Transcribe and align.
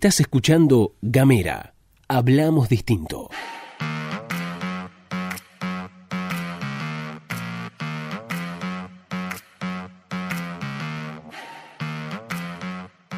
Estás 0.00 0.20
escuchando 0.20 0.94
Gamera. 1.02 1.74
Hablamos 2.08 2.70
distinto. 2.70 3.28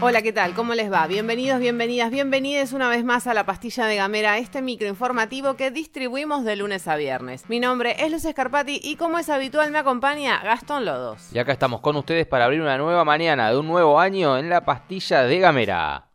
Hola, 0.00 0.22
¿qué 0.22 0.32
tal? 0.32 0.54
¿Cómo 0.54 0.74
les 0.74 0.92
va? 0.92 1.06
Bienvenidos, 1.06 1.60
bienvenidas, 1.60 2.10
bienvenidos 2.10 2.72
una 2.72 2.88
vez 2.88 3.04
más 3.04 3.28
a 3.28 3.34
la 3.34 3.46
pastilla 3.46 3.86
de 3.86 3.94
Gamera, 3.94 4.38
este 4.38 4.60
microinformativo 4.60 5.54
que 5.54 5.70
distribuimos 5.70 6.44
de 6.44 6.56
lunes 6.56 6.88
a 6.88 6.96
viernes. 6.96 7.48
Mi 7.48 7.60
nombre 7.60 7.94
es 8.00 8.10
Luz 8.10 8.24
Escarpati 8.24 8.80
y 8.82 8.96
como 8.96 9.20
es 9.20 9.28
habitual 9.28 9.70
me 9.70 9.78
acompaña 9.78 10.42
Gastón 10.42 10.84
Lodos. 10.84 11.32
Y 11.32 11.38
acá 11.38 11.52
estamos 11.52 11.80
con 11.80 11.94
ustedes 11.94 12.26
para 12.26 12.46
abrir 12.46 12.60
una 12.60 12.76
nueva 12.76 13.04
mañana 13.04 13.52
de 13.52 13.58
un 13.58 13.68
nuevo 13.68 14.00
año 14.00 14.36
en 14.36 14.48
la 14.48 14.64
pastilla 14.64 15.22
de 15.22 15.38
Gamera. 15.38 16.08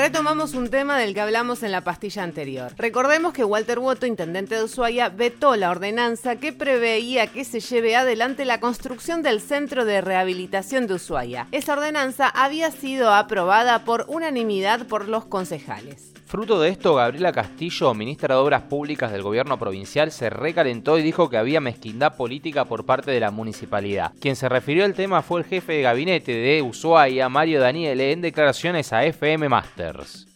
Retomamos 0.00 0.54
un 0.54 0.70
tema 0.70 0.96
del 0.96 1.12
que 1.12 1.20
hablamos 1.20 1.62
en 1.62 1.72
la 1.72 1.84
pastilla 1.84 2.22
anterior. 2.22 2.72
Recordemos 2.78 3.34
que 3.34 3.44
Walter 3.44 3.78
Woto, 3.78 4.06
intendente 4.06 4.54
de 4.54 4.64
Ushuaia, 4.64 5.10
vetó 5.10 5.56
la 5.56 5.70
ordenanza 5.70 6.36
que 6.36 6.54
preveía 6.54 7.26
que 7.26 7.44
se 7.44 7.60
lleve 7.60 7.94
adelante 7.96 8.46
la 8.46 8.60
construcción 8.60 9.20
del 9.20 9.42
Centro 9.42 9.84
de 9.84 10.00
Rehabilitación 10.00 10.86
de 10.86 10.94
Ushuaia. 10.94 11.48
Esa 11.52 11.74
ordenanza 11.74 12.28
había 12.28 12.70
sido 12.70 13.12
aprobada 13.12 13.84
por 13.84 14.06
unanimidad 14.08 14.86
por 14.86 15.06
los 15.06 15.26
concejales. 15.26 16.14
Fruto 16.30 16.60
de 16.60 16.68
esto, 16.68 16.94
Gabriela 16.94 17.32
Castillo, 17.32 17.92
ministra 17.92 18.36
de 18.36 18.40
Obras 18.40 18.62
Públicas 18.62 19.10
del 19.10 19.20
gobierno 19.20 19.58
provincial, 19.58 20.12
se 20.12 20.30
recalentó 20.30 20.96
y 20.96 21.02
dijo 21.02 21.28
que 21.28 21.36
había 21.36 21.60
mezquindad 21.60 22.16
política 22.16 22.66
por 22.66 22.86
parte 22.86 23.10
de 23.10 23.18
la 23.18 23.32
municipalidad. 23.32 24.12
Quien 24.20 24.36
se 24.36 24.48
refirió 24.48 24.84
al 24.84 24.94
tema 24.94 25.22
fue 25.22 25.40
el 25.40 25.46
jefe 25.46 25.72
de 25.72 25.82
gabinete 25.82 26.30
de 26.30 26.62
Ushuaia, 26.62 27.28
Mario 27.28 27.58
Daniele, 27.58 28.12
en 28.12 28.20
declaraciones 28.20 28.92
a 28.92 29.04
FM 29.04 29.48
Masters. 29.48 30.28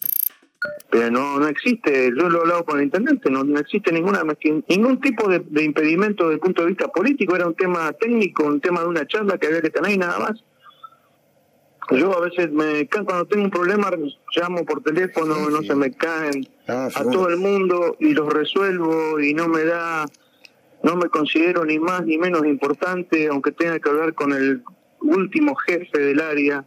Pero 0.90 1.12
no, 1.12 1.38
no 1.38 1.46
existe, 1.46 2.08
yo 2.08 2.28
lo 2.28 2.38
he 2.38 2.40
hablado 2.40 2.64
con 2.64 2.80
el 2.80 2.86
intendente, 2.86 3.30
no, 3.30 3.42
existe 3.56 3.92
ninguna 3.92 4.24
ningún 4.66 5.00
tipo 5.00 5.28
de, 5.28 5.44
impedimento 5.62 6.24
desde 6.24 6.34
el 6.34 6.40
punto 6.40 6.62
de 6.62 6.68
vista 6.70 6.88
político, 6.88 7.36
era 7.36 7.46
un 7.46 7.54
tema 7.54 7.92
técnico, 7.92 8.42
un 8.42 8.60
tema 8.60 8.80
de 8.80 8.88
una 8.88 9.06
charla 9.06 9.38
que 9.38 9.46
había 9.46 9.62
que 9.62 9.70
tener 9.70 9.92
y 9.92 9.98
nada 9.98 10.18
más. 10.18 10.42
Yo 11.90 12.16
a 12.16 12.20
veces 12.20 12.50
me 12.50 12.88
cuando 12.88 13.26
tengo 13.26 13.44
un 13.44 13.50
problema 13.50 13.90
llamo 14.34 14.64
por 14.64 14.82
teléfono, 14.82 15.50
no 15.50 15.62
se 15.62 15.74
me 15.74 15.92
caen 15.92 16.48
ah, 16.68 16.88
a 16.94 17.04
todo 17.04 17.28
el 17.28 17.36
mundo 17.36 17.96
y 18.00 18.14
los 18.14 18.32
resuelvo 18.32 19.20
y 19.20 19.34
no 19.34 19.48
me 19.48 19.64
da, 19.64 20.06
no 20.82 20.96
me 20.96 21.08
considero 21.08 21.64
ni 21.64 21.78
más 21.78 22.04
ni 22.04 22.16
menos 22.16 22.44
importante, 22.46 23.28
aunque 23.28 23.52
tenga 23.52 23.78
que 23.78 23.88
hablar 23.88 24.14
con 24.14 24.32
el 24.32 24.62
último 25.00 25.54
jefe 25.54 25.98
del 25.98 26.20
área 26.20 26.64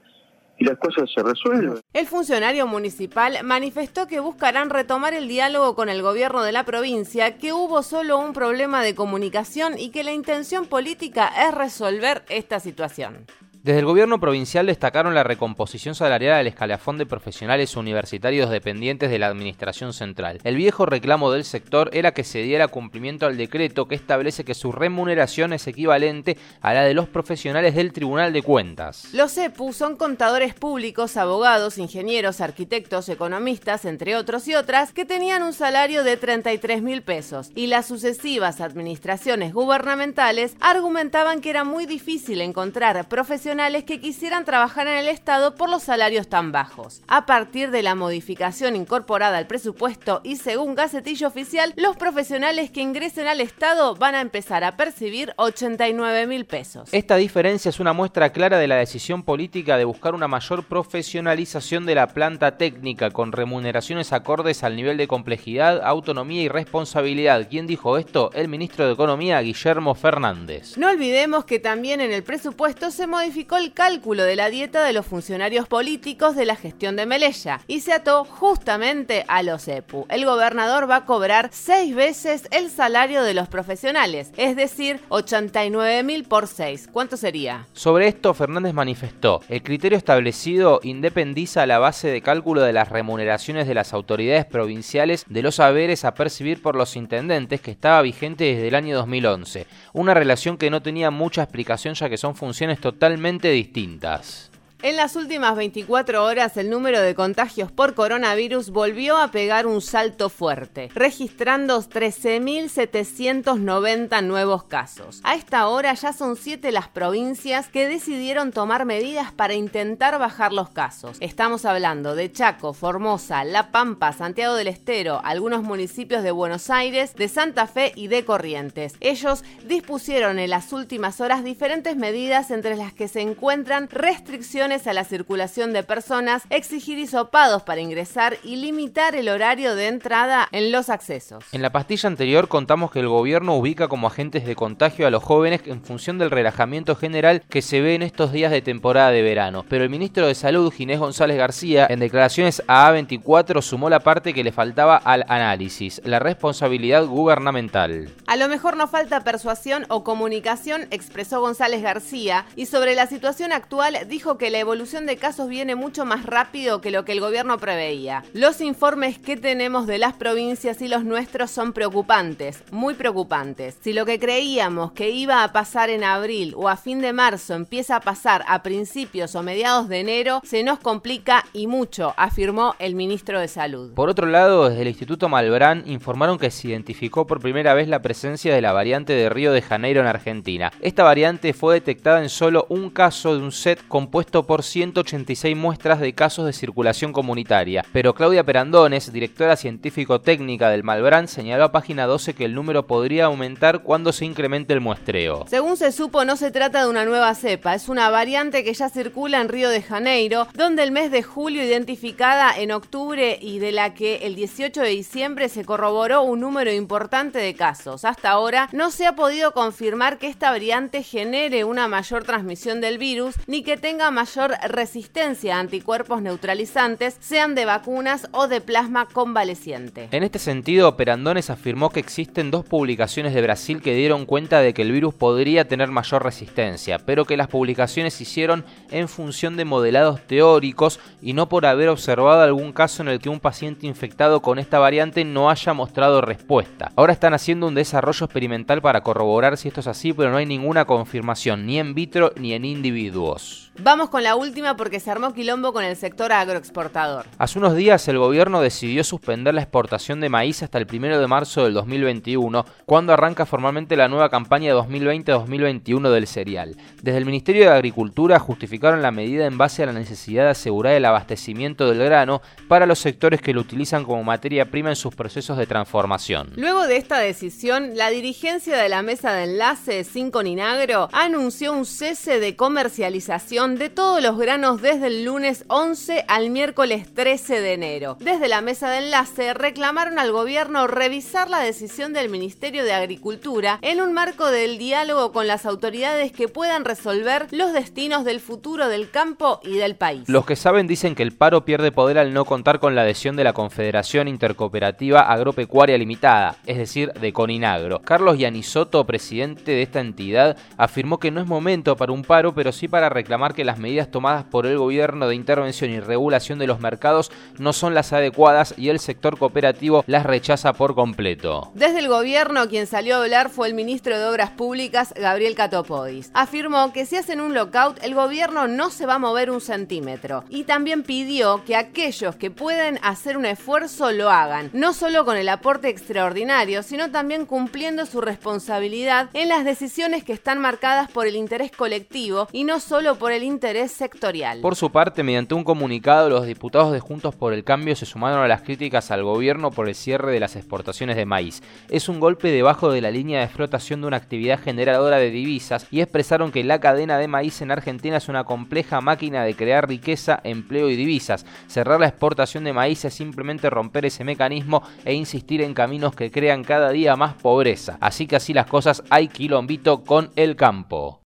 y 0.59 0.65
las 0.65 0.77
cosas 0.77 1.09
se 1.13 1.21
resuelven. 1.21 1.79
El 1.93 2.07
funcionario 2.07 2.65
municipal 2.67 3.37
manifestó 3.43 4.07
que 4.07 4.19
buscarán 4.19 4.69
retomar 4.69 5.13
el 5.13 5.27
diálogo 5.27 5.75
con 5.75 5.89
el 5.89 6.01
gobierno 6.01 6.43
de 6.43 6.51
la 6.51 6.63
provincia, 6.63 7.37
que 7.37 7.53
hubo 7.53 7.83
solo 7.83 8.17
un 8.17 8.33
problema 8.33 8.83
de 8.83 8.95
comunicación 8.95 9.77
y 9.77 9.89
que 9.89 10.03
la 10.03 10.13
intención 10.13 10.65
política 10.65 11.31
es 11.47 11.53
resolver 11.53 12.23
esta 12.29 12.59
situación. 12.59 13.25
Desde 13.67 13.79
el 13.79 13.85
gobierno 13.85 14.21
provincial 14.21 14.65
destacaron 14.65 15.13
la 15.13 15.25
recomposición 15.25 15.93
salarial 15.93 16.37
del 16.37 16.47
escalafón 16.47 16.97
de 16.97 17.05
profesionales 17.05 17.75
universitarios 17.75 18.49
dependientes 18.49 19.11
de 19.11 19.19
la 19.19 19.27
Administración 19.27 19.91
Central. 19.91 20.39
El 20.45 20.55
viejo 20.55 20.85
reclamo 20.85 21.31
del 21.31 21.43
sector 21.43 21.89
era 21.91 22.13
que 22.13 22.23
se 22.23 22.43
diera 22.43 22.69
cumplimiento 22.69 23.25
al 23.25 23.35
decreto 23.35 23.89
que 23.89 23.95
establece 23.95 24.45
que 24.45 24.53
su 24.53 24.71
remuneración 24.71 25.51
es 25.51 25.67
equivalente 25.67 26.37
a 26.61 26.73
la 26.73 26.83
de 26.83 26.93
los 26.93 27.09
profesionales 27.09 27.75
del 27.75 27.91
Tribunal 27.91 28.31
de 28.31 28.41
Cuentas. 28.41 29.09
Los 29.11 29.37
EPU 29.37 29.73
son 29.73 29.97
contadores 29.97 30.53
públicos, 30.53 31.17
abogados, 31.17 31.77
ingenieros, 31.77 32.39
arquitectos, 32.39 33.09
economistas, 33.09 33.83
entre 33.83 34.15
otros 34.15 34.47
y 34.47 34.55
otras, 34.55 34.93
que 34.93 35.03
tenían 35.03 35.43
un 35.43 35.51
salario 35.51 36.05
de 36.05 36.15
33 36.15 36.81
mil 36.81 37.01
pesos 37.01 37.51
y 37.53 37.67
las 37.67 37.85
sucesivas 37.85 38.61
administraciones 38.61 39.51
gubernamentales 39.51 40.55
argumentaban 40.61 41.41
que 41.41 41.49
era 41.49 41.65
muy 41.65 41.85
difícil 41.85 42.39
encontrar 42.39 43.09
profesionales 43.09 43.56
que 43.57 43.99
quisieran 43.99 44.45
trabajar 44.45 44.87
en 44.87 44.97
el 44.97 45.07
Estado 45.07 45.55
por 45.55 45.67
los 45.67 45.81
salarios 45.81 46.27
tan 46.27 46.51
bajos. 46.51 47.01
A 47.07 47.25
partir 47.25 47.71
de 47.71 47.81
la 47.81 47.95
modificación 47.95 48.75
incorporada 48.75 49.39
al 49.39 49.47
presupuesto 49.47 50.21
y 50.23 50.35
según 50.35 50.75
Gacetillo 50.75 51.27
Oficial, 51.27 51.73
los 51.75 51.97
profesionales 51.97 52.69
que 52.69 52.81
ingresen 52.81 53.27
al 53.27 53.41
Estado 53.41 53.95
van 53.95 54.13
a 54.13 54.21
empezar 54.21 54.63
a 54.63 54.77
percibir 54.77 55.33
89 55.37 56.27
mil 56.27 56.45
pesos. 56.45 56.89
Esta 56.91 57.15
diferencia 57.15 57.69
es 57.69 57.79
una 57.79 57.93
muestra 57.93 58.31
clara 58.31 58.59
de 58.59 58.67
la 58.67 58.75
decisión 58.75 59.23
política 59.23 59.75
de 59.75 59.85
buscar 59.85 60.13
una 60.13 60.27
mayor 60.27 60.63
profesionalización 60.63 61.87
de 61.87 61.95
la 61.95 62.09
planta 62.09 62.57
técnica 62.57 63.09
con 63.09 63.31
remuneraciones 63.31 64.13
acordes 64.13 64.63
al 64.63 64.75
nivel 64.75 64.97
de 64.97 65.07
complejidad, 65.07 65.81
autonomía 65.83 66.43
y 66.43 66.47
responsabilidad. 66.47 67.47
¿Quién 67.49 67.65
dijo 67.65 67.97
esto? 67.97 68.29
El 68.33 68.49
ministro 68.49 68.85
de 68.85 68.93
Economía, 68.93 69.41
Guillermo 69.41 69.95
Fernández. 69.95 70.77
No 70.77 70.89
olvidemos 70.89 71.45
que 71.45 71.59
también 71.59 72.01
en 72.01 72.13
el 72.13 72.21
presupuesto 72.21 72.91
se 72.91 73.07
modificó 73.07 73.36
el 73.37 73.71
cálculo 73.71 74.23
de 74.23 74.35
la 74.35 74.49
dieta 74.49 74.83
de 74.83 74.93
los 74.93 75.05
funcionarios 75.05 75.67
políticos 75.67 76.35
de 76.35 76.45
la 76.45 76.55
gestión 76.55 76.95
de 76.95 77.05
Melella 77.05 77.61
y 77.67 77.81
se 77.81 77.93
ató 77.93 78.25
justamente 78.25 79.25
a 79.27 79.43
los 79.43 79.67
EPU. 79.67 80.07
El 80.09 80.25
gobernador 80.25 80.89
va 80.89 80.97
a 80.97 81.05
cobrar 81.05 81.49
seis 81.53 81.93
veces 81.93 82.47
el 82.49 82.71
salario 82.71 83.21
de 83.21 83.35
los 83.35 83.47
profesionales, 83.47 84.31
es 84.37 84.55
decir, 84.55 84.99
89 85.09 86.01
mil 86.01 86.23
por 86.23 86.47
seis. 86.47 86.89
¿Cuánto 86.91 87.15
sería? 87.15 87.67
Sobre 87.73 88.07
esto, 88.07 88.33
Fernández 88.33 88.73
manifestó, 88.73 89.41
el 89.49 89.61
criterio 89.61 89.99
establecido 89.99 90.79
independiza 90.81 91.67
la 91.67 91.77
base 91.77 92.07
de 92.07 92.23
cálculo 92.23 92.61
de 92.61 92.73
las 92.73 92.89
remuneraciones 92.89 93.67
de 93.67 93.75
las 93.75 93.93
autoridades 93.93 94.45
provinciales 94.45 95.25
de 95.29 95.43
los 95.43 95.59
haberes 95.59 96.05
a 96.05 96.15
percibir 96.15 96.63
por 96.63 96.75
los 96.75 96.95
intendentes 96.95 97.61
que 97.61 97.71
estaba 97.71 98.01
vigente 98.01 98.45
desde 98.45 98.69
el 98.69 98.75
año 98.75 98.95
2011, 98.95 99.67
una 99.93 100.15
relación 100.15 100.57
que 100.57 100.71
no 100.71 100.81
tenía 100.81 101.11
mucha 101.11 101.43
explicación 101.43 101.93
ya 101.93 102.09
que 102.09 102.17
son 102.17 102.35
funciones 102.35 102.79
totalmente 102.79 103.26
distintas. 103.35 104.49
En 104.83 104.95
las 104.95 105.15
últimas 105.15 105.55
24 105.55 106.23
horas 106.23 106.55
el 106.55 106.69
número 106.69 107.01
de 107.01 107.15
contagios 107.15 107.71
por 107.71 107.95
coronavirus 107.95 108.69
volvió 108.69 109.17
a 109.17 109.31
pegar 109.31 109.65
un 109.65 109.81
salto 109.81 110.29
fuerte, 110.29 110.91
registrando 110.93 111.81
13.790 111.81 114.23
nuevos 114.23 114.65
casos. 114.65 115.19
A 115.23 115.33
esta 115.33 115.67
hora 115.67 115.95
ya 115.95 116.13
son 116.13 116.35
7 116.35 116.71
las 116.71 116.89
provincias 116.89 117.69
que 117.69 117.87
decidieron 117.87 118.51
tomar 118.51 118.85
medidas 118.85 119.31
para 119.31 119.55
intentar 119.55 120.19
bajar 120.19 120.53
los 120.53 120.69
casos. 120.69 121.17
Estamos 121.21 121.65
hablando 121.65 122.13
de 122.13 122.31
Chaco, 122.31 122.73
Formosa, 122.73 123.43
La 123.45 123.71
Pampa, 123.71 124.13
Santiago 124.13 124.53
del 124.53 124.67
Estero, 124.67 125.21
algunos 125.23 125.63
municipios 125.63 126.21
de 126.21 126.29
Buenos 126.29 126.69
Aires, 126.69 127.15
de 127.15 127.29
Santa 127.29 127.65
Fe 127.65 127.93
y 127.95 128.09
de 128.09 128.25
Corrientes. 128.25 128.93
Ellos 128.99 129.43
dispusieron 129.65 130.37
en 130.37 130.51
las 130.51 130.71
últimas 130.71 131.19
horas 131.19 131.43
diferentes 131.43 131.95
medidas 131.95 132.51
entre 132.51 132.75
las 132.75 132.93
que 132.93 133.07
se 133.07 133.21
encuentran 133.21 133.89
restricciones 133.89 134.66
a 134.67 134.91
la 134.91 135.05
circulación 135.05 135.71
de 135.71 135.81
personas, 135.81 136.43
exigir 136.49 136.99
hisopados 136.99 137.63
para 137.63 137.79
ingresar 137.79 138.37
y 138.43 138.57
limitar 138.57 139.15
el 139.15 139.29
horario 139.29 139.75
de 139.75 139.87
entrada 139.87 140.49
en 140.51 140.73
los 140.73 140.89
accesos. 140.89 141.45
En 141.53 141.61
la 141.61 141.69
pastilla 141.69 142.07
anterior 142.07 142.49
contamos 142.49 142.91
que 142.91 142.99
el 142.99 143.07
gobierno 143.07 143.55
ubica 143.55 143.87
como 143.87 144.07
agentes 144.07 144.45
de 144.45 144.57
contagio 144.57 145.07
a 145.07 145.09
los 145.09 145.23
jóvenes 145.23 145.61
en 145.67 145.81
función 145.81 146.17
del 146.17 146.31
relajamiento 146.31 146.97
general 146.97 147.43
que 147.49 147.61
se 147.61 147.79
ve 147.79 147.95
en 147.95 148.03
estos 148.03 148.33
días 148.33 148.51
de 148.51 148.61
temporada 148.61 149.11
de 149.11 149.21
verano. 149.21 149.65
Pero 149.69 149.85
el 149.85 149.89
ministro 149.89 150.27
de 150.27 150.35
Salud, 150.35 150.69
Ginés 150.69 150.99
González 150.99 151.37
García, 151.37 151.87
en 151.89 151.99
declaraciones 151.99 152.61
a 152.67 152.91
A24 152.91 153.61
sumó 153.61 153.89
la 153.89 154.01
parte 154.01 154.33
que 154.33 154.43
le 154.43 154.51
faltaba 154.51 154.97
al 154.97 155.23
análisis, 155.29 156.01
la 156.03 156.19
responsabilidad 156.19 157.05
gubernamental. 157.05 158.09
A 158.27 158.35
lo 158.35 158.49
mejor 158.49 158.75
no 158.75 158.87
falta 158.89 159.23
persuasión 159.23 159.85
o 159.87 160.03
comunicación, 160.03 160.87
expresó 160.91 161.39
González 161.39 161.81
García, 161.81 162.45
y 162.57 162.65
sobre 162.65 162.95
la 162.95 163.07
situación 163.07 163.53
actual 163.53 163.97
dijo 164.09 164.37
que 164.37 164.56
la 164.57 164.61
evolución 164.61 165.05
de 165.05 165.17
casos 165.17 165.49
viene 165.49 165.75
mucho 165.75 166.03
más 166.03 166.25
rápido 166.25 166.81
que 166.81 166.89
lo 166.89 167.05
que 167.05 167.11
el 167.11 167.19
gobierno 167.19 167.59
preveía. 167.59 168.23
Los 168.33 168.59
informes 168.59 169.19
que 169.19 169.37
tenemos 169.37 169.85
de 169.85 169.99
las 169.99 170.13
provincias 170.13 170.81
y 170.81 170.87
los 170.87 171.03
nuestros 171.03 171.51
son 171.51 171.73
preocupantes, 171.73 172.63
muy 172.71 172.95
preocupantes. 172.95 173.77
Si 173.81 173.93
lo 173.93 174.03
que 174.07 174.17
creíamos 174.17 174.93
que 174.93 175.11
iba 175.11 175.43
a 175.43 175.53
pasar 175.53 175.91
en 175.91 176.03
abril 176.03 176.55
o 176.57 176.69
a 176.69 176.75
fin 176.75 177.01
de 177.01 177.13
marzo 177.13 177.53
empieza 177.53 177.97
a 177.97 177.99
pasar 177.99 178.43
a 178.47 178.63
principios 178.63 179.35
o 179.35 179.43
mediados 179.43 179.89
de 179.89 179.99
enero, 179.99 180.41
se 180.43 180.63
nos 180.63 180.79
complica 180.79 181.45
y 181.53 181.67
mucho, 181.67 182.15
afirmó 182.17 182.73
el 182.79 182.95
ministro 182.95 183.39
de 183.39 183.49
Salud. 183.49 183.93
Por 183.93 184.09
otro 184.09 184.25
lado, 184.25 184.69
desde 184.69 184.81
el 184.81 184.87
Instituto 184.87 185.29
Malbrán 185.29 185.83
informaron 185.85 186.39
que 186.39 186.49
se 186.49 186.69
identificó 186.69 187.27
por 187.27 187.41
primera 187.41 187.75
vez 187.75 187.87
la 187.87 188.01
presencia 188.01 188.55
de 188.55 188.61
la 188.61 188.73
variante 188.73 189.13
de 189.13 189.29
Río 189.29 189.51
de 189.51 189.61
Janeiro 189.61 190.01
en 190.01 190.07
Argentina. 190.07 190.71
Esta 190.81 191.03
variante 191.03 191.53
fue 191.53 191.75
detectada 191.75 192.23
en 192.23 192.29
solo 192.29 192.65
un 192.69 192.89
caso 192.89 193.37
de 193.37 193.43
un 193.43 193.51
set 193.51 193.87
compuesto 193.87 194.46
por 194.47 194.63
186 194.63 195.55
muestras 195.55 195.99
de 195.99 196.13
casos 196.13 196.45
de 196.45 196.53
circulación 196.53 197.13
comunitaria. 197.13 197.85
Pero 197.91 198.15
Claudia 198.15 198.43
Perandones, 198.45 199.11
directora 199.11 199.55
científico-técnica 199.57 200.69
del 200.69 200.83
Malbrán, 200.83 201.27
señaló 201.27 201.65
a 201.65 201.71
página 201.71 202.07
12 202.07 202.33
que 202.33 202.45
el 202.45 202.55
número 202.55 202.87
podría 202.87 203.25
aumentar 203.25 203.83
cuando 203.83 204.13
se 204.13 204.25
incremente 204.25 204.73
el 204.73 204.81
muestreo. 204.81 205.45
Según 205.47 205.77
se 205.77 205.91
supo, 205.91 206.25
no 206.25 206.37
se 206.37 206.51
trata 206.51 206.81
de 206.81 206.89
una 206.89 207.05
nueva 207.05 207.35
cepa, 207.35 207.75
es 207.75 207.89
una 207.89 208.09
variante 208.09 208.63
que 208.63 208.73
ya 208.73 208.89
circula 208.89 209.41
en 209.41 209.49
Río 209.49 209.69
de 209.69 209.81
Janeiro, 209.81 210.47
donde 210.53 210.83
el 210.83 210.91
mes 210.91 211.11
de 211.11 211.23
julio 211.23 211.63
identificada 211.63 212.57
en 212.57 212.71
octubre 212.71 213.37
y 213.41 213.59
de 213.59 213.73
la 213.73 213.93
que 213.93 214.17
el 214.23 214.35
18 214.35 214.81
de 214.81 214.89
diciembre 214.89 215.49
se 215.49 215.65
corroboró 215.65 216.23
un 216.23 216.39
número 216.39 216.71
importante 216.71 217.39
de 217.39 217.53
casos. 217.53 218.05
Hasta 218.05 218.29
ahora 218.29 218.69
no 218.71 218.91
se 218.91 219.05
ha 219.05 219.15
podido 219.15 219.51
confirmar 219.51 220.17
que 220.17 220.27
esta 220.27 220.51
variante 220.51 221.03
genere 221.03 221.65
una 221.65 221.87
mayor 221.89 222.23
transmisión 222.23 222.79
del 222.79 222.97
virus 222.97 223.35
ni 223.45 223.63
que 223.63 223.75
tenga 223.75 224.09
mayor 224.09 224.36
resistencia 224.67 225.57
a 225.57 225.59
anticuerpos 225.59 226.21
neutralizantes, 226.21 227.17
sean 227.19 227.55
de 227.55 227.65
vacunas 227.65 228.27
o 228.31 228.47
de 228.47 228.61
plasma 228.61 229.07
convaleciente. 229.07 230.09
En 230.11 230.23
este 230.23 230.39
sentido, 230.39 230.95
Perandones 230.95 231.49
afirmó 231.49 231.89
que 231.89 231.99
existen 231.99 232.51
dos 232.51 232.65
publicaciones 232.65 233.33
de 233.33 233.41
Brasil 233.41 233.81
que 233.81 233.95
dieron 233.95 234.25
cuenta 234.25 234.59
de 234.59 234.73
que 234.73 234.83
el 234.83 234.91
virus 234.91 235.13
podría 235.13 235.67
tener 235.67 235.89
mayor 235.89 236.23
resistencia, 236.23 236.99
pero 236.99 237.25
que 237.25 237.37
las 237.37 237.47
publicaciones 237.47 238.13
se 238.13 238.23
hicieron 238.23 238.65
en 238.91 239.07
función 239.07 239.57
de 239.57 239.65
modelados 239.65 240.21
teóricos 240.21 240.99
y 241.21 241.33
no 241.33 241.49
por 241.49 241.65
haber 241.65 241.89
observado 241.89 242.41
algún 242.41 242.73
caso 242.73 243.01
en 243.01 243.09
el 243.09 243.19
que 243.19 243.29
un 243.29 243.39
paciente 243.39 243.87
infectado 243.87 244.41
con 244.41 244.59
esta 244.59 244.79
variante 244.79 245.25
no 245.25 245.49
haya 245.49 245.73
mostrado 245.73 246.21
respuesta. 246.21 246.91
Ahora 246.95 247.13
están 247.13 247.33
haciendo 247.33 247.67
un 247.67 247.75
desarrollo 247.75 248.25
experimental 248.25 248.81
para 248.81 249.01
corroborar 249.01 249.57
si 249.57 249.67
esto 249.67 249.79
es 249.79 249.87
así, 249.87 250.13
pero 250.13 250.31
no 250.31 250.37
hay 250.37 250.45
ninguna 250.45 250.85
confirmación 250.85 251.65
ni 251.65 251.79
en 251.79 251.93
vitro 251.93 252.33
ni 252.35 252.53
en 252.53 252.65
individuos. 252.65 253.71
Vamos 253.79 254.09
con 254.09 254.23
la 254.23 254.26
última 254.35 254.75
porque 254.75 254.99
se 254.99 255.11
armó 255.11 255.33
quilombo 255.33 255.73
con 255.73 255.83
el 255.83 255.95
sector 255.95 256.31
agroexportador. 256.31 257.25
Hace 257.37 257.59
unos 257.59 257.75
días 257.75 258.07
el 258.07 258.17
gobierno 258.17 258.61
decidió 258.61 259.03
suspender 259.03 259.53
la 259.53 259.61
exportación 259.61 260.19
de 260.19 260.29
maíz 260.29 260.63
hasta 260.63 260.77
el 260.77 260.87
1 260.91 261.19
de 261.19 261.27
marzo 261.27 261.63
del 261.63 261.73
2021, 261.73 262.65
cuando 262.85 263.13
arranca 263.13 263.45
formalmente 263.45 263.95
la 263.95 264.07
nueva 264.07 264.29
campaña 264.29 264.73
2020-2021 264.73 266.09
del 266.09 266.27
cereal. 266.27 266.75
Desde 267.01 267.17
el 267.17 267.25
Ministerio 267.25 267.63
de 267.63 267.75
Agricultura 267.75 268.39
justificaron 268.39 269.01
la 269.01 269.11
medida 269.11 269.45
en 269.45 269.57
base 269.57 269.83
a 269.83 269.87
la 269.87 269.93
necesidad 269.93 270.45
de 270.45 270.51
asegurar 270.51 270.93
el 270.93 271.05
abastecimiento 271.05 271.89
del 271.89 272.03
grano 272.03 272.41
para 272.67 272.85
los 272.85 272.99
sectores 272.99 273.41
que 273.41 273.53
lo 273.53 273.61
utilizan 273.61 274.03
como 274.03 274.23
materia 274.23 274.65
prima 274.65 274.89
en 274.89 274.95
sus 274.95 275.15
procesos 275.15 275.57
de 275.57 275.67
transformación. 275.67 276.51
Luego 276.55 276.87
de 276.87 276.97
esta 276.97 277.19
decisión, 277.19 277.95
la 277.95 278.09
dirigencia 278.09 278.77
de 278.77 278.89
la 278.89 279.01
mesa 279.01 279.33
de 279.33 279.43
enlace 279.43 280.03
5 280.03 280.43
Ninagro 280.43 281.09
anunció 281.13 281.73
un 281.73 281.85
cese 281.85 282.39
de 282.39 282.55
comercialización 282.55 283.75
de 283.77 283.89
los 284.21 284.37
granos 284.37 284.81
desde 284.81 285.07
el 285.07 285.25
lunes 285.25 285.63
11 285.67 286.25
al 286.27 286.49
miércoles 286.49 287.13
13 287.13 287.61
de 287.61 287.73
enero. 287.73 288.17
Desde 288.19 288.47
la 288.47 288.61
mesa 288.61 288.89
de 288.89 288.99
enlace 288.99 289.53
reclamaron 289.53 290.17
al 290.17 290.31
gobierno 290.31 290.87
revisar 290.87 291.49
la 291.49 291.59
decisión 291.59 292.13
del 292.13 292.29
Ministerio 292.29 292.83
de 292.83 292.93
Agricultura 292.93 293.79
en 293.81 294.01
un 294.01 294.13
marco 294.13 294.47
del 294.47 294.77
diálogo 294.77 295.31
con 295.31 295.45
las 295.45 295.65
autoridades 295.65 296.31
que 296.31 296.47
puedan 296.47 296.83
resolver 296.83 297.47
los 297.51 297.73
destinos 297.73 298.25
del 298.25 298.39
futuro 298.39 298.87
del 298.87 299.11
campo 299.11 299.59
y 299.63 299.77
del 299.77 299.95
país. 299.95 300.27
Los 300.27 300.45
que 300.45 300.55
saben 300.55 300.87
dicen 300.87 301.13
que 301.13 301.23
el 301.23 301.33
paro 301.33 301.63
pierde 301.63 301.91
poder 301.91 302.17
al 302.17 302.33
no 302.33 302.45
contar 302.45 302.79
con 302.79 302.95
la 302.95 303.01
adhesión 303.01 303.35
de 303.35 303.43
la 303.43 303.53
Confederación 303.53 304.27
Intercooperativa 304.27 305.21
Agropecuaria 305.21 305.97
Limitada, 305.97 306.57
es 306.65 306.77
decir, 306.77 307.11
de 307.13 307.33
Coninagro. 307.33 308.01
Carlos 308.03 308.37
Yanisoto, 308.37 309.05
presidente 309.05 309.71
de 309.71 309.81
esta 309.83 309.99
entidad, 309.99 310.57
afirmó 310.77 311.19
que 311.19 311.31
no 311.31 311.41
es 311.41 311.47
momento 311.47 311.95
para 311.95 312.11
un 312.11 312.23
paro, 312.23 312.53
pero 312.53 312.71
sí 312.71 312.87
para 312.87 313.09
reclamar 313.09 313.53
que 313.53 313.65
las 313.65 313.79
medidas 313.79 313.96
tomadas 314.05 314.43
por 314.43 314.67
el 314.67 314.77
gobierno 314.77 315.27
de 315.27 315.35
intervención 315.35 315.89
y 315.89 315.99
regulación 315.99 316.59
de 316.59 316.67
los 316.67 316.79
mercados 316.79 317.31
no 317.57 317.73
son 317.73 317.95
las 317.95 318.13
adecuadas 318.13 318.75
y 318.77 318.89
el 318.89 318.99
sector 318.99 319.37
cooperativo 319.37 320.03
las 320.07 320.25
rechaza 320.25 320.73
por 320.73 320.93
completo. 320.93 321.71
Desde 321.73 321.99
el 321.99 322.07
gobierno 322.07 322.67
quien 322.69 322.85
salió 322.85 323.15
a 323.15 323.23
hablar 323.23 323.49
fue 323.49 323.67
el 323.67 323.73
ministro 323.73 324.17
de 324.17 324.25
Obras 324.25 324.51
Públicas, 324.51 325.13
Gabriel 325.15 325.55
Catopodis. 325.55 326.29
Afirmó 326.33 326.93
que 326.93 327.05
si 327.05 327.15
hacen 327.15 327.41
un 327.41 327.53
lockout, 327.53 327.97
el 328.03 328.13
gobierno 328.13 328.67
no 328.67 328.89
se 328.89 329.05
va 329.05 329.15
a 329.15 329.19
mover 329.19 329.49
un 329.49 329.61
centímetro. 329.61 330.43
Y 330.49 330.63
también 330.63 331.03
pidió 331.03 331.63
que 331.65 331.75
aquellos 331.75 332.35
que 332.35 332.51
pueden 332.51 332.99
hacer 333.01 333.37
un 333.37 333.45
esfuerzo 333.45 334.11
lo 334.11 334.29
hagan, 334.29 334.69
no 334.73 334.93
solo 334.93 335.25
con 335.25 335.37
el 335.37 335.49
aporte 335.49 335.89
extraordinario, 335.89 336.83
sino 336.83 337.09
también 337.11 337.45
cumpliendo 337.45 338.05
su 338.05 338.21
responsabilidad 338.21 339.29
en 339.33 339.49
las 339.49 339.65
decisiones 339.65 340.23
que 340.23 340.33
están 340.33 340.59
marcadas 340.59 341.09
por 341.09 341.27
el 341.27 341.35
interés 341.35 341.71
colectivo 341.71 342.47
y 342.51 342.63
no 342.63 342.79
solo 342.79 343.15
por 343.15 343.31
el 343.31 343.43
interés 343.43 343.86
sectorial. 343.89 344.61
Por 344.61 344.75
su 344.75 344.91
parte, 344.91 345.23
mediante 345.23 345.53
un 345.53 345.63
comunicado, 345.63 346.29
los 346.29 346.45
diputados 346.45 346.91
de 346.91 346.99
Juntos 346.99 347.35
por 347.35 347.53
el 347.53 347.63
Cambio 347.63 347.95
se 347.95 348.05
sumaron 348.05 348.39
a 348.39 348.47
las 348.47 348.61
críticas 348.61 349.11
al 349.11 349.23
gobierno 349.23 349.71
por 349.71 349.87
el 349.87 349.95
cierre 349.95 350.31
de 350.31 350.39
las 350.39 350.55
exportaciones 350.55 351.15
de 351.15 351.25
maíz. 351.25 351.61
Es 351.89 352.09
un 352.09 352.19
golpe 352.19 352.51
debajo 352.51 352.91
de 352.91 353.01
la 353.01 353.11
línea 353.11 353.39
de 353.39 353.45
explotación 353.45 354.01
de 354.01 354.07
una 354.07 354.17
actividad 354.17 354.59
generadora 354.59 355.17
de 355.17 355.31
divisas 355.31 355.87
y 355.91 356.01
expresaron 356.01 356.51
que 356.51 356.63
la 356.63 356.79
cadena 356.79 357.17
de 357.17 357.27
maíz 357.27 357.61
en 357.61 357.71
Argentina 357.71 358.17
es 358.17 358.29
una 358.29 358.43
compleja 358.43 359.01
máquina 359.01 359.43
de 359.43 359.55
crear 359.55 359.87
riqueza, 359.87 360.39
empleo 360.43 360.89
y 360.89 360.95
divisas. 360.95 361.45
Cerrar 361.67 361.99
la 361.99 362.07
exportación 362.07 362.63
de 362.63 362.73
maíz 362.73 363.05
es 363.05 363.13
simplemente 363.13 363.69
romper 363.69 364.05
ese 364.05 364.23
mecanismo 364.23 364.83
e 365.05 365.13
insistir 365.13 365.61
en 365.61 365.73
caminos 365.73 366.15
que 366.15 366.31
crean 366.31 366.63
cada 366.63 366.89
día 366.91 367.15
más 367.15 367.35
pobreza. 367.35 367.97
Así 367.99 368.27
que 368.27 368.35
así 368.35 368.53
las 368.53 368.67
cosas 368.67 369.03
hay 369.09 369.27
quilombito 369.27 370.03
con 370.03 370.31
el 370.35 370.55
campo. 370.55 371.26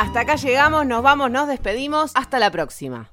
Hasta 0.00 0.20
acá 0.20 0.36
llegamos, 0.36 0.86
nos 0.86 1.02
vamos, 1.02 1.30
nos 1.30 1.46
despedimos. 1.46 2.12
Hasta 2.14 2.38
la 2.38 2.50
próxima. 2.50 3.12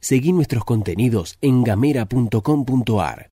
Seguí 0.00 0.32
nuestros 0.32 0.64
contenidos 0.64 1.36
en 1.42 1.62
gamera.com.ar. 1.62 3.24